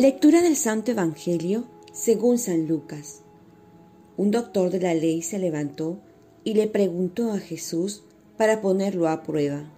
Lectura 0.00 0.40
del 0.40 0.56
Santo 0.56 0.92
Evangelio 0.92 1.66
según 1.92 2.38
San 2.38 2.66
Lucas. 2.66 3.20
Un 4.16 4.30
doctor 4.30 4.70
de 4.70 4.80
la 4.80 4.94
ley 4.94 5.20
se 5.20 5.38
levantó 5.38 6.00
y 6.42 6.54
le 6.54 6.68
preguntó 6.68 7.32
a 7.32 7.38
Jesús 7.38 8.02
para 8.38 8.62
ponerlo 8.62 9.10
a 9.10 9.22
prueba. 9.22 9.70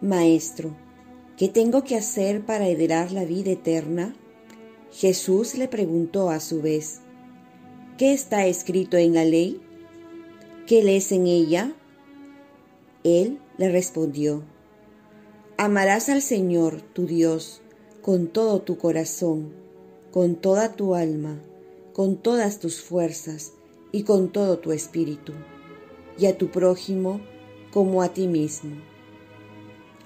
Maestro, 0.00 0.74
¿qué 1.36 1.46
tengo 1.46 1.84
que 1.84 1.94
hacer 1.94 2.44
para 2.44 2.66
heredar 2.66 3.12
la 3.12 3.24
vida 3.24 3.52
eterna? 3.52 4.12
Jesús 4.90 5.54
le 5.54 5.68
preguntó 5.68 6.30
a 6.30 6.40
su 6.40 6.60
vez, 6.60 6.98
¿qué 7.98 8.12
está 8.12 8.46
escrito 8.46 8.96
en 8.96 9.14
la 9.14 9.24
ley? 9.24 9.60
¿Qué 10.66 10.82
lees 10.82 11.12
en 11.12 11.28
ella? 11.28 11.72
Él 13.04 13.38
le 13.56 13.70
respondió, 13.70 14.42
Amarás 15.58 16.08
al 16.08 16.22
Señor 16.22 16.82
tu 16.82 17.06
Dios 17.06 17.61
con 18.02 18.26
todo 18.26 18.60
tu 18.60 18.78
corazón, 18.78 19.52
con 20.10 20.34
toda 20.34 20.72
tu 20.72 20.96
alma, 20.96 21.38
con 21.92 22.16
todas 22.16 22.58
tus 22.58 22.80
fuerzas 22.80 23.52
y 23.92 24.02
con 24.02 24.32
todo 24.32 24.58
tu 24.58 24.72
espíritu, 24.72 25.32
y 26.18 26.26
a 26.26 26.36
tu 26.36 26.50
prójimo 26.50 27.20
como 27.72 28.02
a 28.02 28.08
ti 28.08 28.26
mismo. 28.26 28.72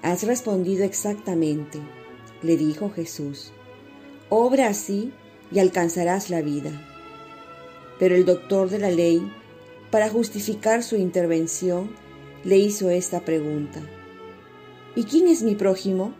Has 0.02 0.24
respondido 0.24 0.84
exactamente, 0.84 1.80
le 2.42 2.58
dijo 2.58 2.90
Jesús. 2.90 3.52
Obra 4.28 4.68
así 4.68 5.14
y 5.50 5.58
alcanzarás 5.58 6.28
la 6.28 6.42
vida. 6.42 6.70
Pero 7.98 8.14
el 8.14 8.26
doctor 8.26 8.68
de 8.68 8.78
la 8.78 8.90
ley, 8.90 9.22
para 9.90 10.10
justificar 10.10 10.82
su 10.82 10.96
intervención, 10.96 11.90
le 12.44 12.58
hizo 12.58 12.90
esta 12.90 13.20
pregunta. 13.24 13.80
¿Y 14.94 15.04
quién 15.04 15.28
es 15.28 15.42
mi 15.42 15.54
prójimo? 15.54 16.12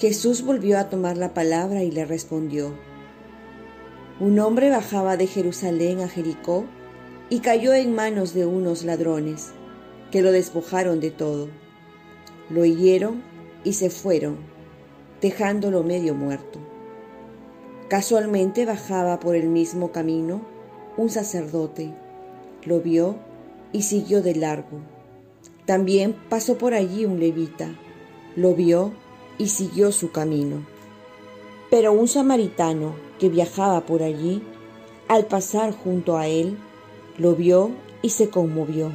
Jesús 0.00 0.40
volvió 0.40 0.78
a 0.78 0.88
tomar 0.88 1.18
la 1.18 1.34
palabra 1.34 1.82
y 1.82 1.90
le 1.90 2.06
respondió. 2.06 2.72
Un 4.18 4.38
hombre 4.38 4.70
bajaba 4.70 5.18
de 5.18 5.26
Jerusalén 5.26 6.00
a 6.00 6.08
Jericó 6.08 6.64
y 7.28 7.40
cayó 7.40 7.74
en 7.74 7.94
manos 7.94 8.32
de 8.32 8.46
unos 8.46 8.82
ladrones, 8.82 9.50
que 10.10 10.22
lo 10.22 10.32
despojaron 10.32 11.00
de 11.00 11.10
todo. 11.10 11.48
Lo 12.48 12.64
hirieron 12.64 13.22
y 13.62 13.74
se 13.74 13.90
fueron, 13.90 14.38
dejándolo 15.20 15.84
medio 15.84 16.14
muerto. 16.14 16.60
Casualmente 17.88 18.64
bajaba 18.64 19.20
por 19.20 19.36
el 19.36 19.48
mismo 19.50 19.92
camino 19.92 20.40
un 20.96 21.10
sacerdote, 21.10 21.92
lo 22.64 22.80
vio 22.80 23.16
y 23.70 23.82
siguió 23.82 24.22
de 24.22 24.34
largo. 24.34 24.80
También 25.66 26.16
pasó 26.30 26.56
por 26.56 26.72
allí 26.72 27.04
un 27.04 27.20
levita, 27.20 27.78
lo 28.34 28.54
vio 28.54 28.94
y 29.40 29.48
siguió 29.48 29.90
su 29.90 30.10
camino. 30.10 30.66
Pero 31.70 31.92
un 31.92 32.08
samaritano 32.08 32.94
que 33.18 33.30
viajaba 33.30 33.86
por 33.86 34.02
allí, 34.02 34.42
al 35.08 35.24
pasar 35.24 35.72
junto 35.72 36.18
a 36.18 36.26
él, 36.26 36.58
lo 37.16 37.34
vio 37.34 37.70
y 38.02 38.10
se 38.10 38.28
conmovió. 38.28 38.92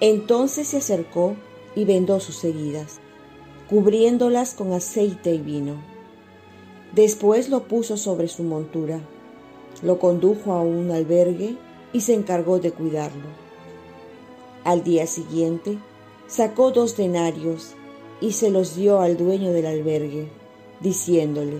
Entonces 0.00 0.68
se 0.68 0.78
acercó 0.78 1.36
y 1.76 1.84
vendó 1.84 2.20
sus 2.20 2.42
heridas, 2.42 3.00
cubriéndolas 3.68 4.54
con 4.54 4.72
aceite 4.72 5.34
y 5.34 5.38
vino. 5.38 5.74
Después 6.94 7.50
lo 7.50 7.64
puso 7.64 7.98
sobre 7.98 8.28
su 8.28 8.44
montura, 8.44 8.98
lo 9.82 9.98
condujo 9.98 10.54
a 10.54 10.62
un 10.62 10.90
albergue 10.90 11.58
y 11.92 12.00
se 12.00 12.14
encargó 12.14 12.60
de 12.60 12.72
cuidarlo. 12.72 13.28
Al 14.64 14.82
día 14.84 15.06
siguiente, 15.06 15.78
sacó 16.28 16.70
dos 16.70 16.96
denarios 16.96 17.74
y 18.20 18.32
se 18.32 18.50
los 18.50 18.74
dio 18.74 19.00
al 19.00 19.16
dueño 19.16 19.52
del 19.52 19.66
albergue, 19.66 20.28
diciéndole, 20.80 21.58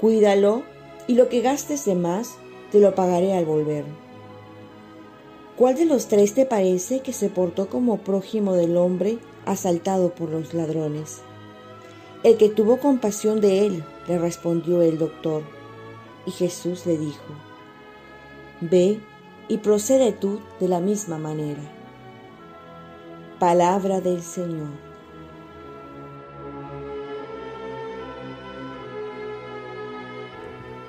Cuídalo 0.00 0.62
y 1.06 1.14
lo 1.14 1.28
que 1.28 1.40
gastes 1.40 1.84
de 1.84 1.94
más 1.94 2.36
te 2.72 2.80
lo 2.80 2.94
pagaré 2.94 3.32
al 3.34 3.44
volver. 3.44 3.84
¿Cuál 5.56 5.76
de 5.76 5.84
los 5.84 6.08
tres 6.08 6.34
te 6.34 6.46
parece 6.46 7.00
que 7.00 7.12
se 7.12 7.28
portó 7.28 7.68
como 7.68 7.98
prójimo 7.98 8.54
del 8.54 8.76
hombre 8.76 9.18
asaltado 9.46 10.14
por 10.14 10.28
los 10.28 10.52
ladrones? 10.52 11.22
El 12.24 12.36
que 12.36 12.48
tuvo 12.48 12.78
compasión 12.78 13.40
de 13.40 13.66
él, 13.66 13.84
le 14.08 14.18
respondió 14.18 14.82
el 14.82 14.98
doctor. 14.98 15.42
Y 16.26 16.32
Jesús 16.32 16.86
le 16.86 16.98
dijo, 16.98 17.22
Ve 18.60 18.98
y 19.46 19.58
procede 19.58 20.12
tú 20.12 20.40
de 20.58 20.68
la 20.68 20.80
misma 20.80 21.18
manera. 21.18 21.62
Palabra 23.38 24.00
del 24.00 24.22
Señor. 24.22 24.93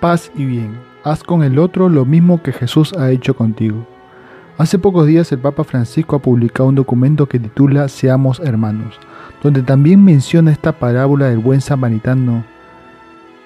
Paz 0.05 0.31
y 0.35 0.45
bien. 0.45 0.77
Haz 1.03 1.23
con 1.23 1.41
el 1.41 1.57
otro 1.57 1.89
lo 1.89 2.05
mismo 2.05 2.43
que 2.43 2.51
Jesús 2.51 2.93
ha 2.93 3.09
hecho 3.09 3.35
contigo. 3.35 3.87
Hace 4.59 4.77
pocos 4.77 5.07
días 5.07 5.31
el 5.31 5.39
Papa 5.39 5.63
Francisco 5.63 6.15
ha 6.15 6.21
publicado 6.21 6.69
un 6.69 6.75
documento 6.75 7.27
que 7.27 7.39
titula 7.39 7.87
Seamos 7.87 8.39
hermanos, 8.39 8.99
donde 9.41 9.63
también 9.63 10.05
menciona 10.05 10.51
esta 10.51 10.73
parábola 10.73 11.25
del 11.29 11.39
buen 11.39 11.59
samaritano. 11.59 12.45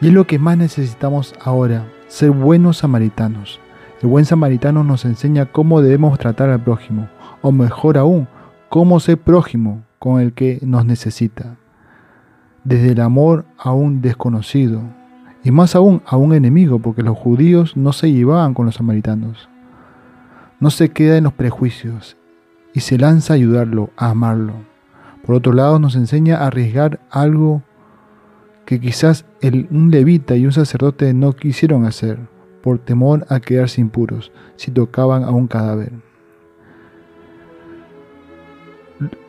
Y 0.01 0.07
es 0.07 0.13
lo 0.13 0.27
que 0.27 0.37
más 0.37 0.57
necesitamos 0.57 1.33
ahora, 1.41 1.85
ser 2.09 2.31
buenos 2.31 2.79
samaritanos. 2.79 3.61
El 4.01 4.09
buen 4.09 4.25
samaritano 4.25 4.83
nos 4.83 5.05
enseña 5.05 5.45
cómo 5.45 5.81
debemos 5.81 6.19
tratar 6.19 6.49
al 6.49 6.61
prójimo, 6.61 7.07
o 7.41 7.53
mejor 7.53 7.97
aún, 7.97 8.27
cómo 8.67 8.99
ser 8.99 9.17
prójimo 9.17 9.83
con 9.97 10.19
el 10.19 10.33
que 10.33 10.59
nos 10.61 10.83
necesita. 10.83 11.55
Desde 12.65 12.91
el 12.91 12.99
amor 12.99 13.45
a 13.57 13.71
un 13.71 14.01
desconocido, 14.01 14.98
y 15.43 15.51
más 15.51 15.75
aún 15.75 16.01
a 16.05 16.17
un 16.17 16.33
enemigo, 16.33 16.79
porque 16.79 17.03
los 17.03 17.17
judíos 17.17 17.77
no 17.77 17.93
se 17.93 18.11
llevaban 18.11 18.53
con 18.53 18.65
los 18.65 18.75
samaritanos. 18.75 19.49
No 20.59 20.69
se 20.69 20.89
queda 20.89 21.17
en 21.17 21.23
los 21.23 21.33
prejuicios 21.33 22.17
y 22.73 22.81
se 22.81 22.97
lanza 22.97 23.33
a 23.33 23.35
ayudarlo, 23.35 23.91
a 23.95 24.09
amarlo. 24.09 24.53
Por 25.25 25.35
otro 25.35 25.53
lado, 25.53 25.79
nos 25.79 25.95
enseña 25.95 26.37
a 26.37 26.47
arriesgar 26.47 26.99
algo 27.09 27.63
que 28.65 28.79
quizás 28.79 29.25
un 29.71 29.89
levita 29.89 30.35
y 30.35 30.45
un 30.45 30.51
sacerdote 30.51 31.13
no 31.13 31.33
quisieron 31.33 31.85
hacer, 31.85 32.19
por 32.61 32.77
temor 32.79 33.25
a 33.29 33.39
quedarse 33.39 33.81
impuros 33.81 34.31
si 34.57 34.71
tocaban 34.71 35.23
a 35.23 35.31
un 35.31 35.47
cadáver. 35.47 35.91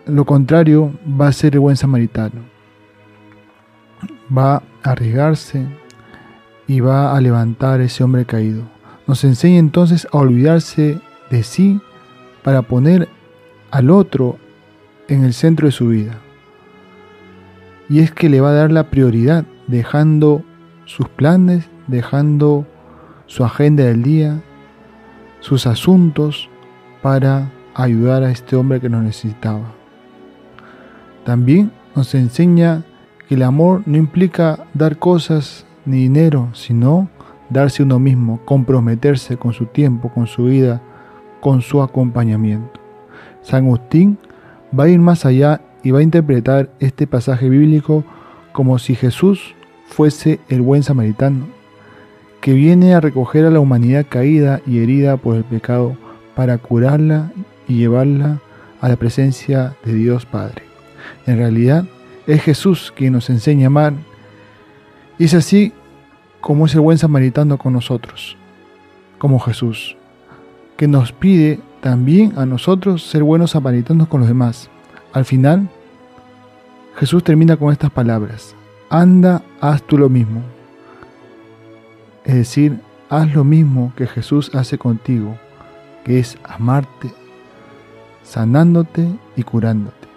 Lo 0.07 0.25
contrario 0.25 0.93
va 1.21 1.29
a 1.29 1.33
ser 1.33 1.55
el 1.55 1.61
buen 1.61 1.77
samaritano. 1.77 2.43
Va 4.37 4.57
a 4.57 4.63
arriesgarse, 4.83 5.67
y 6.71 6.79
va 6.79 7.17
a 7.17 7.21
levantar 7.21 7.81
ese 7.81 8.05
hombre 8.05 8.25
caído. 8.25 8.63
Nos 9.09 9.25
enseña 9.25 9.59
entonces 9.59 10.07
a 10.13 10.19
olvidarse 10.19 11.01
de 11.29 11.43
sí 11.43 11.81
para 12.45 12.63
poner 12.63 13.09
al 13.73 13.91
otro 13.91 14.39
en 15.09 15.25
el 15.25 15.35
centro 15.35 15.67
de 15.67 15.73
su 15.73 15.89
vida. 15.89 16.21
Y 17.89 17.99
es 17.99 18.13
que 18.13 18.29
le 18.29 18.41
va 18.41 18.51
a 18.51 18.55
dar 18.55 18.71
la 18.71 18.85
prioridad, 18.85 19.45
dejando 19.67 20.45
sus 20.85 21.09
planes, 21.09 21.69
dejando 21.89 22.65
su 23.27 23.45
agenda 23.45 23.83
del 23.83 24.05
día, 24.05 24.41
sus 25.41 25.67
asuntos, 25.67 26.49
para 27.03 27.51
ayudar 27.75 28.23
a 28.23 28.31
este 28.31 28.55
hombre 28.55 28.81
que 28.81 28.89
nos 28.89 29.03
necesitaba. 29.03 29.73
También 31.25 31.73
nos 31.97 32.15
enseña 32.15 32.85
que 33.29 33.35
el 33.35 33.43
amor 33.43 33.83
no 33.87 33.97
implica 33.97 34.69
dar 34.73 34.99
cosas 34.99 35.67
ni 35.85 36.03
dinero, 36.03 36.49
sino 36.55 37.09
darse 37.49 37.83
uno 37.83 37.99
mismo, 37.99 38.41
comprometerse 38.45 39.37
con 39.37 39.53
su 39.53 39.67
tiempo, 39.67 40.11
con 40.11 40.27
su 40.27 40.45
vida, 40.45 40.81
con 41.41 41.63
su 41.63 41.83
acompañamiento. 41.83 42.81
San 43.43 43.65
Agustín 43.65 44.19
va 44.79 44.85
a 44.85 44.89
ir 44.89 45.01
más 45.01 45.25
allá 45.27 45.61
y 45.83 45.91
va 45.91 46.01
a 46.01 46.03
interpretar 46.05 46.71
este 46.79 47.07
pasaje 47.07 47.49
bíblico 47.49 48.05
como 48.53 48.79
si 48.79 48.95
Jesús 48.95 49.55
fuese 49.87 50.41
el 50.49 50.63
buen 50.63 50.83
samaritano, 50.83 51.47
que 52.41 52.53
viene 52.53 52.95
a 52.95 53.01
recoger 53.01 53.45
a 53.45 53.51
la 53.51 53.61
humanidad 53.61 54.07
caída 54.09 54.61
y 54.67 54.79
herida 54.79 55.17
por 55.17 55.37
el 55.37 55.45
pecado 55.45 55.97
para 56.35 56.59
curarla 56.59 57.33
y 57.67 57.79
llevarla 57.79 58.41
a 58.81 58.89
la 58.89 58.97
presencia 58.97 59.77
de 59.85 59.95
Dios 59.95 60.27
Padre. 60.27 60.63
En 61.27 61.39
realidad, 61.39 61.85
es 62.27 62.43
Jesús 62.43 62.93
quien 62.97 63.15
nos 63.15 63.31
enseña 63.31 63.67
a 63.67 63.69
amar 63.69 63.95
y 65.21 65.25
es 65.25 65.35
así 65.35 65.75
como 66.41 66.65
es 66.65 66.75
el 66.75 66.81
buen 66.81 66.97
samaritano 66.97 67.59
con 67.59 67.75
nosotros, 67.75 68.39
como 69.19 69.39
Jesús, 69.39 69.95
que 70.79 70.89
nos 70.89 71.13
pide 71.13 71.61
también 71.83 72.33
a 72.39 72.47
nosotros 72.47 73.03
ser 73.03 73.23
buenos 73.23 73.51
samaritanos 73.51 74.09
con 74.09 74.21
los 74.21 74.29
demás. 74.31 74.71
Al 75.13 75.27
final, 75.27 75.69
Jesús 76.97 77.23
termina 77.23 77.59
con 77.59 77.71
estas 77.71 77.91
palabras, 77.91 78.57
anda, 78.89 79.43
haz 79.61 79.83
tú 79.83 79.99
lo 79.99 80.09
mismo. 80.09 80.41
Es 82.25 82.37
decir, 82.37 82.81
haz 83.11 83.31
lo 83.35 83.45
mismo 83.45 83.93
que 83.97 84.07
Jesús 84.07 84.51
hace 84.55 84.79
contigo, 84.79 85.37
que 86.03 86.19
es 86.19 86.39
amarte, 86.45 87.13
sanándote 88.23 89.07
y 89.37 89.43
curándote. 89.43 90.09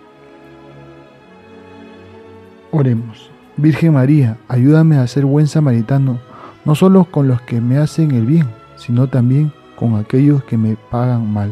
Oremos. 2.71 3.32
Virgen 3.55 3.93
María, 3.93 4.37
ayúdame 4.47 4.97
a 4.97 5.05
ser 5.05 5.25
buen 5.25 5.47
samaritano, 5.47 6.19
no 6.65 6.73
solo 6.73 7.05
con 7.05 7.27
los 7.27 7.39
que 7.41 7.61
me 7.61 7.77
hacen 7.77 8.11
el 8.11 8.25
bien, 8.25 8.47
sino 8.77 9.07
también 9.07 9.53
con 9.75 9.95
aquellos 9.95 10.43
que 10.43 10.57
me 10.57 10.75
pagan 10.89 11.31
mal. 11.31 11.51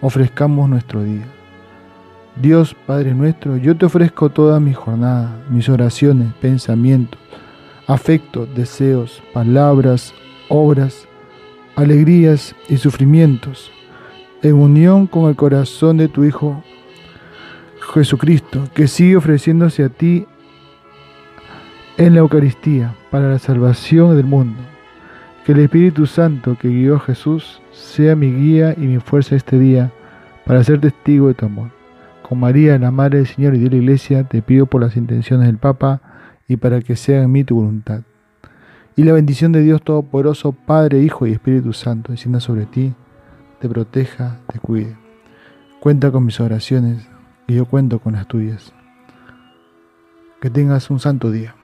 Ofrezcamos 0.00 0.68
nuestro 0.68 1.04
día. 1.04 1.26
Dios 2.40 2.74
Padre 2.86 3.14
nuestro, 3.14 3.56
yo 3.56 3.76
te 3.76 3.86
ofrezco 3.86 4.30
toda 4.30 4.58
mi 4.58 4.72
jornada, 4.72 5.36
mis 5.48 5.68
oraciones, 5.68 6.32
pensamientos, 6.40 7.20
afectos, 7.86 8.48
deseos, 8.54 9.22
palabras, 9.32 10.12
obras, 10.48 11.06
alegrías 11.76 12.56
y 12.68 12.78
sufrimientos, 12.78 13.70
en 14.42 14.54
unión 14.54 15.06
con 15.06 15.28
el 15.28 15.36
corazón 15.36 15.98
de 15.98 16.08
tu 16.08 16.24
Hijo 16.24 16.64
Jesucristo, 17.94 18.64
que 18.74 18.88
sigue 18.88 19.16
ofreciéndose 19.16 19.84
a 19.84 19.88
ti 19.88 20.26
en 21.98 22.14
la 22.14 22.20
Eucaristía 22.20 22.94
para 23.10 23.28
la 23.28 23.40
salvación 23.40 24.16
del 24.16 24.24
mundo. 24.24 24.60
Que 25.44 25.50
el 25.50 25.58
Espíritu 25.58 26.06
Santo 26.06 26.56
que 26.56 26.68
guió 26.68 26.96
a 26.96 27.00
Jesús 27.00 27.60
sea 27.72 28.14
mi 28.14 28.32
guía 28.32 28.72
y 28.76 28.82
mi 28.82 28.98
fuerza 28.98 29.34
este 29.34 29.58
día 29.58 29.90
para 30.46 30.62
ser 30.62 30.80
testigo 30.80 31.26
de 31.26 31.34
tu 31.34 31.46
amor. 31.46 31.70
Con 32.22 32.38
María, 32.38 32.78
la 32.78 32.92
Madre 32.92 33.18
del 33.18 33.26
Señor 33.26 33.56
y 33.56 33.58
de 33.58 33.70
la 33.70 33.76
Iglesia, 33.76 34.24
te 34.24 34.42
pido 34.42 34.66
por 34.66 34.80
las 34.80 34.96
intenciones 34.96 35.46
del 35.46 35.58
Papa 35.58 36.00
y 36.46 36.56
para 36.56 36.80
que 36.82 36.94
sea 36.94 37.22
en 37.22 37.32
mí 37.32 37.42
tu 37.42 37.56
voluntad. 37.56 38.02
Y 38.94 39.02
la 39.02 39.12
bendición 39.12 39.50
de 39.50 39.62
Dios 39.62 39.82
Todopoderoso, 39.82 40.52
Padre, 40.52 41.02
Hijo 41.02 41.26
y 41.26 41.32
Espíritu 41.32 41.72
Santo, 41.72 42.12
descienda 42.12 42.38
sobre 42.38 42.66
ti, 42.66 42.94
te 43.60 43.68
proteja, 43.68 44.38
te 44.52 44.60
cuide. 44.60 44.96
Cuenta 45.80 46.12
con 46.12 46.24
mis 46.24 46.38
oraciones 46.38 47.08
y 47.48 47.54
yo 47.54 47.64
cuento 47.64 47.98
con 47.98 48.12
las 48.12 48.28
tuyas. 48.28 48.72
Que 50.40 50.48
tengas 50.50 50.90
un 50.90 51.00
santo 51.00 51.32
día. 51.32 51.57